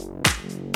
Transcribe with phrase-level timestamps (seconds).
[0.00, 0.71] you